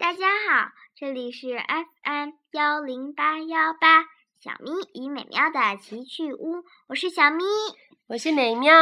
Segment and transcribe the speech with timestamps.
[0.00, 4.06] 大家好，这里是 FM 幺零八幺八
[4.40, 7.44] 小咪与美妙的奇趣屋，我是小咪，
[8.06, 8.72] 我是美妙。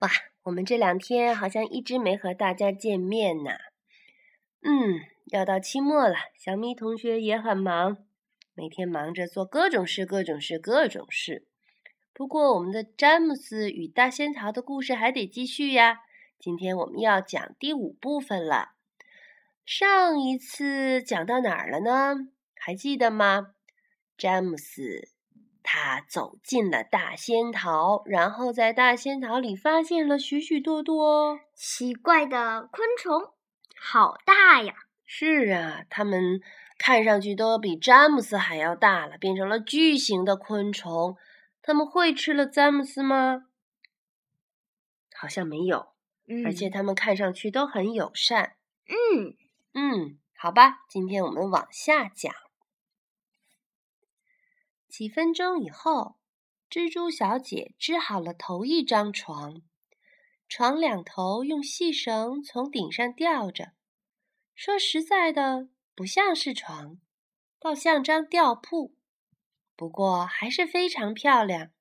[0.00, 0.10] 哇，
[0.42, 3.52] 我们这两天好像一直没和大家见面呢。
[4.62, 7.98] 嗯，要到期末了，小咪同学也很忙，
[8.54, 11.46] 每天忙着做各种事，各种事，各种事。
[12.12, 16.00] 不过，我们的詹姆斯与大仙桃的故事还得继续呀。
[16.40, 18.73] 今天我们要讲第五部分了。
[19.66, 22.28] 上一次讲到哪儿了呢？
[22.54, 23.54] 还记得吗？
[24.16, 25.08] 詹姆斯
[25.62, 33.32] 他走进了大仙桃，然后在大仙桃里发现了许许多多奇怪的昆虫，
[33.80, 34.74] 好大呀！
[35.06, 36.40] 是啊，它们
[36.76, 41.16] 看上去都比詹姆斯还要大了，变成了巨型的昆虫。
[41.62, 43.46] 他们会吃了詹姆斯吗？
[45.16, 45.88] 好像没有，
[46.44, 48.56] 而且他们看上去都很友善。
[48.86, 49.34] 嗯
[49.76, 52.32] 嗯，好吧，今天我们往下讲。
[54.88, 56.14] 几分钟以后，
[56.70, 59.62] 蜘蛛小姐织好了头一张床，
[60.48, 63.72] 床两头用细绳从顶上吊着。
[64.54, 67.00] 说实在的，不像是床，
[67.58, 68.94] 倒像张吊铺。
[69.74, 71.72] 不过还是非常漂亮，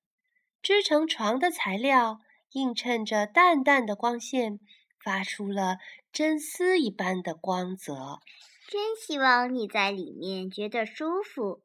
[0.63, 2.21] 织成床的材料
[2.53, 4.59] 映衬着淡淡的光线，
[5.03, 5.77] 发出了
[6.11, 8.19] 真丝一般的光泽。
[8.67, 11.61] 真希望你在里面觉得舒服。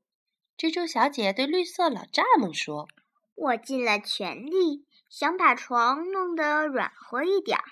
[0.58, 2.88] 蜘蛛小姐对绿色老蚱蜢说
[3.36, 7.64] ：“我尽了全力，想把床弄得软和一点儿，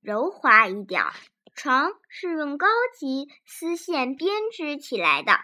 [0.00, 1.12] 柔滑一点儿。
[1.54, 5.40] 床是用高级丝线编织起来的。”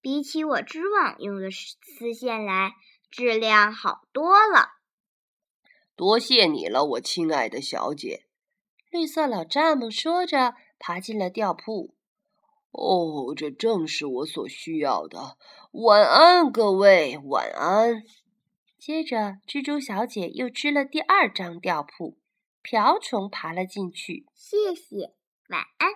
[0.00, 2.72] 比起我织网用的丝线来，
[3.10, 4.70] 质量好多了。
[5.96, 8.27] 多谢你了，我亲爱的小姐。
[8.90, 11.94] 绿色老蚱蜢说着，爬进了吊铺。
[12.70, 15.36] 哦，这正是我所需要的。
[15.72, 18.02] 晚安，各位，晚安。
[18.78, 22.16] 接着，蜘蛛小姐又织了第二张吊铺，
[22.62, 24.26] 瓢虫爬了进去。
[24.34, 25.12] 谢谢，
[25.48, 25.90] 晚安。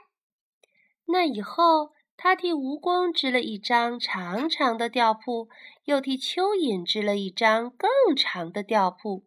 [1.06, 1.92] 那以后。
[2.14, 5.48] 他替蜈蚣织了一张长长的吊铺，
[5.86, 9.24] 又替蚯蚓织了一张更长的吊铺。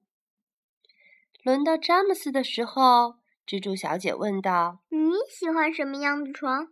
[1.44, 3.16] 轮到詹姆斯的时候，
[3.48, 6.70] 蜘蛛小姐问道：“你喜欢什么样的床？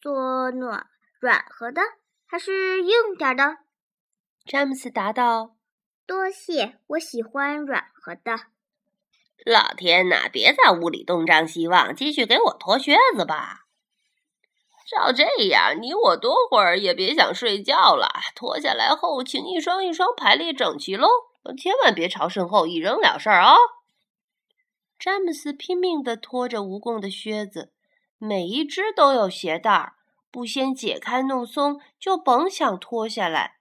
[0.00, 0.86] 做暖
[1.20, 1.82] 软和的，
[2.26, 3.58] 还是硬点的？”
[4.46, 5.56] 詹姆斯答道
[6.06, 8.46] ：“多谢，我喜欢软和的。”
[9.44, 13.66] 老天呐，别在屋里东张西望，继续给我脱靴子吧。
[14.88, 18.08] 照这样，你我多会儿也别想睡觉了。
[18.34, 21.08] 脱下来后，请一双一双排列整齐喽，
[21.58, 23.56] 千万别朝身后一扔了事儿啊！
[25.06, 27.72] 詹姆斯拼命地拖着蜈蚣的靴子，
[28.18, 29.92] 每一只都有鞋带儿，
[30.32, 33.58] 不先解开弄松，就甭想脱下来。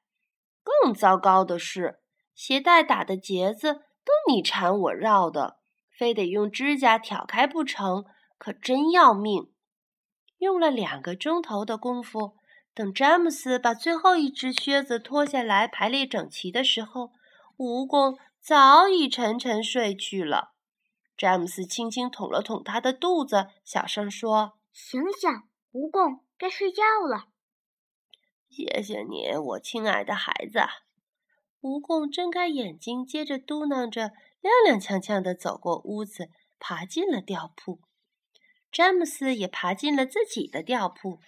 [0.64, 2.00] 更糟糕的是，
[2.34, 5.58] 鞋带打的结子都你缠我绕的，
[5.96, 8.06] 非得用指甲挑开不成，
[8.40, 9.52] 可真要命。
[10.40, 12.38] 用了两个钟头的功夫，
[12.74, 17.12] 等詹姆斯把最后一只靴子脱下来排列整齐的时候，
[17.58, 20.55] 蜈蚣早已沉沉睡去了。
[21.18, 25.30] 詹姆斯轻轻捅了捅他的肚子，小声说：“醒醒，
[25.72, 27.28] 蜈蚣，该睡觉了。”
[28.50, 30.60] 谢谢你，我亲爱的孩子。
[31.62, 34.12] 蜈蚣睁开眼睛，接着嘟囔着，
[34.42, 37.80] 踉踉跄跄地走过屋子，爬进了吊铺。
[38.72, 41.20] 詹姆斯也爬进了自己的吊铺。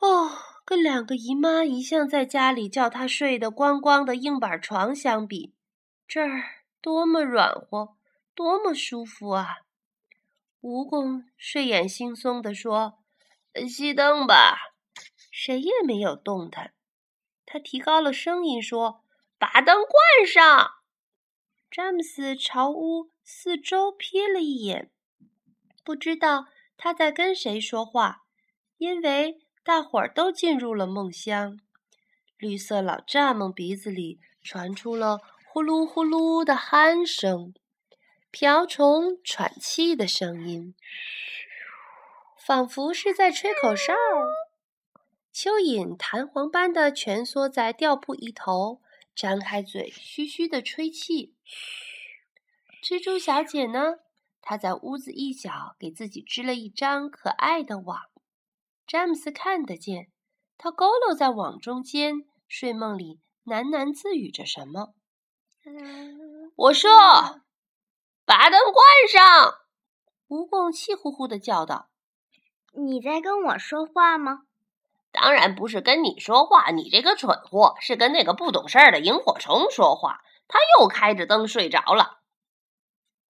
[0.00, 0.30] 哦，
[0.64, 5.54] 跟两个姨妈一向在家里叫他睡得光光的硬板床相比，
[6.08, 7.96] 这儿多么软和，
[8.34, 9.58] 多么舒服啊！
[10.60, 12.98] 蜈蚣睡眼惺忪地说
[13.54, 14.56] ：“熄灯吧。”
[15.30, 16.74] 谁也没有动弹。
[17.46, 19.02] 他提高了声音说
[19.38, 20.72] ：“把灯关上。”
[21.70, 24.90] 詹姆斯朝屋四周瞥了一眼。
[25.82, 28.22] 不知道他在跟谁说话，
[28.78, 31.58] 因为大伙儿都进入了梦乡。
[32.36, 37.54] 绿色老蚱蜢鼻子里传出了呼噜呼噜的鼾声，
[38.32, 40.74] 瓢虫喘气的声音，
[42.46, 43.92] 仿佛是在吹口哨。
[45.34, 48.80] 蚯蚓弹簧般的蜷缩在吊铺一头，
[49.14, 51.34] 张开嘴嘘嘘的吹气。
[52.82, 53.96] 蜘蛛小姐呢？
[54.40, 58.00] 她在屋子一角给自己织了一张可爱的网，
[58.86, 60.08] 詹姆斯看得见。
[60.56, 64.94] 他佝偻在网中间，睡梦里喃喃自语着什么。
[66.56, 66.90] 我说
[68.24, 69.58] ：“把灯关上！”
[70.28, 71.90] 蜈蚣气呼呼的叫道。
[72.74, 74.42] 你在跟我说话吗？
[75.10, 80.22] 当然不是跟你说话，你这个蠢货，是跟那个不懂事儿的萤火虫说话。
[80.48, 82.20] 他又开着灯睡着了。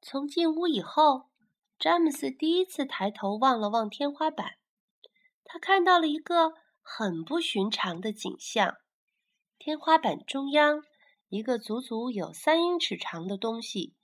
[0.00, 1.26] 从进屋以后，
[1.78, 4.58] 詹姆斯第一次抬头望了望天花板，
[5.44, 8.76] 他看到了一个很不寻常的景象：
[9.58, 10.82] 天花板中央，
[11.28, 13.94] 一个足足有三英尺长的东西，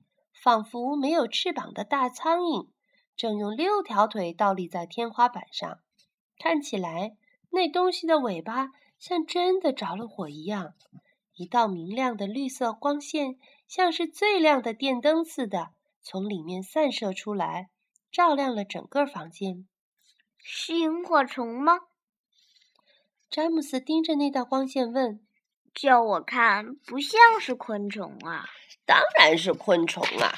[0.43, 2.69] 仿佛没有翅膀的大苍蝇，
[3.17, 5.81] 正用六条腿倒立在天花板上，
[6.38, 7.17] 看起来。
[7.50, 10.75] 那东西的尾巴像真的着了火一样，
[11.35, 15.70] 一道明亮的绿色光线，像是最亮的电灯似的，
[16.02, 17.70] 从里面散射出来，
[18.12, 19.67] 照亮了整个房间。
[20.38, 21.81] 是萤火虫吗？
[23.31, 25.26] 詹姆斯盯着那道光线问
[25.75, 28.46] ：“叫我看，不像是昆虫啊
[28.88, 30.32] ？”“当然是昆虫啊！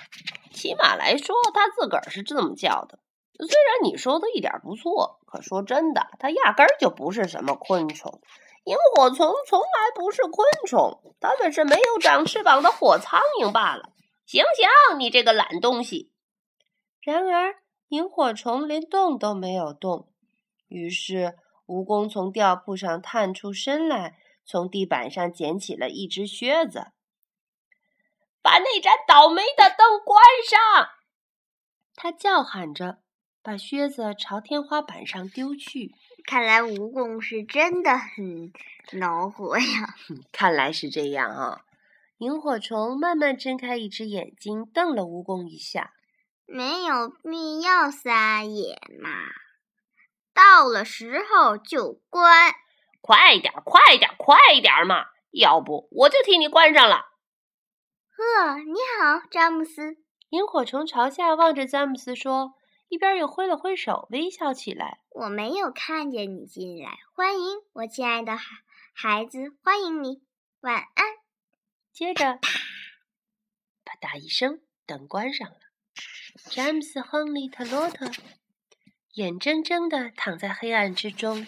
[0.52, 2.99] 起码来说，它自个儿是这么叫的。”
[3.38, 8.20] 虽然你说的一点不错，可说真的，它压根儿就不是什么昆虫。
[8.64, 13.93] 萤火虫从来不是昆虫，它们是没有长翅膀的火苍蝇罢了。
[14.26, 16.11] 醒醒，你这个懒东西！
[17.00, 17.55] 然而，
[17.88, 20.08] 萤火虫连动都没有动。
[20.67, 21.37] 于是，
[21.67, 26.88] 蜈蚣从吊铺上探出身来，从地板上捡起了一只靴子，
[28.43, 30.91] 把那盏倒霉的灯关上。
[31.95, 32.99] 他叫喊着。
[33.43, 35.95] 把靴子朝天花板上丢去。
[36.27, 38.53] 看来蜈蚣是真的很
[39.01, 39.95] 恼火呀！
[40.31, 41.63] 看来是这样啊。
[42.19, 45.95] 萤火虫慢慢睁开一只眼睛，瞪了蜈蚣一下。
[46.45, 49.09] 没有必要撒野嘛，
[50.35, 52.53] 到了时候就关。
[53.01, 55.07] 快点，快点，快点嘛！
[55.31, 57.07] 要不我就替你关上了。
[58.21, 59.97] 呵，你好，詹姆斯。
[60.29, 62.53] 萤火虫朝下望着詹姆斯说。
[62.89, 64.99] 一边又挥了挥手，微笑起来。
[65.11, 68.57] 我没有看见你进来，欢迎我亲爱的孩
[68.93, 70.23] 孩子，欢迎你，
[70.61, 71.07] 晚安。
[71.93, 72.41] 接着，
[73.85, 75.57] 啪嗒一声，灯关上了。
[76.51, 78.11] 詹姆斯·亨利·特洛特
[79.15, 81.47] 眼睁睁地躺在黑暗之中，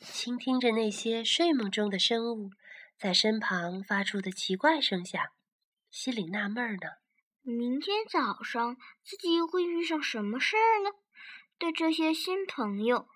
[0.00, 2.50] 倾听着那些睡梦中的生物
[2.98, 5.20] 在身旁发出的奇怪声响，
[5.92, 6.88] 心里纳闷呢。
[7.42, 10.90] 明天早上自己又会遇上什么事儿呢？
[11.58, 13.08] 对这些新朋友，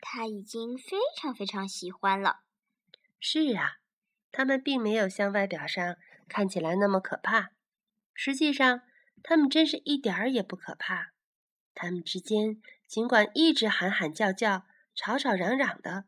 [0.00, 2.40] 他已经非常非常喜欢了。
[3.20, 3.78] 是啊，
[4.32, 5.96] 他们并没有像外表上
[6.28, 7.52] 看起来那么可怕。
[8.12, 8.82] 实际上，
[9.22, 11.12] 他们真是一点儿也不可怕。
[11.72, 14.64] 他们之间尽管一直喊喊叫叫、
[14.94, 16.06] 吵吵嚷嚷的，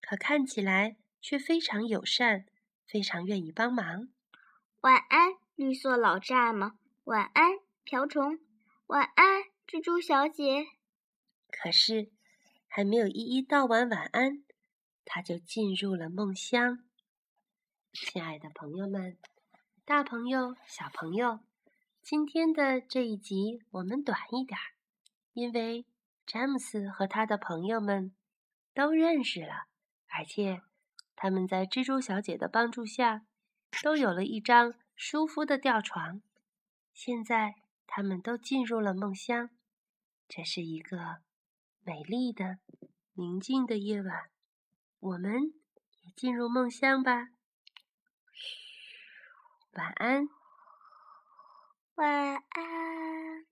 [0.00, 2.46] 可看起来却非常友善，
[2.86, 4.08] 非常愿意帮忙。
[4.82, 5.36] 晚安。
[5.54, 6.72] 绿色老蚱蜢，
[7.04, 7.52] 晚安，
[7.84, 8.40] 瓢虫，
[8.86, 10.66] 晚安，蜘蛛小姐。
[11.50, 12.10] 可是，
[12.66, 14.42] 还没有一一道完晚安，
[15.04, 16.82] 他就进入了梦乡。
[17.92, 19.18] 亲爱的朋友们，
[19.84, 21.40] 大朋友、小朋友，
[22.00, 24.74] 今天的这一集我们短一点儿，
[25.34, 25.86] 因为
[26.26, 28.12] 詹姆斯和他的朋友们
[28.74, 29.66] 都认识了，
[30.08, 30.62] 而且
[31.14, 33.24] 他们在蜘蛛小姐的帮助下，
[33.82, 34.74] 都有了一张。
[34.94, 36.22] 舒服的吊床，
[36.92, 37.56] 现在
[37.88, 39.50] 他们都进入了梦乡。
[40.28, 41.22] 这是一个
[41.82, 42.58] 美丽的、
[43.14, 44.30] 宁静的夜晚，
[45.00, 45.54] 我们
[46.02, 47.30] 也进入梦乡吧。
[49.72, 50.28] 晚安，
[51.96, 53.46] 晚安。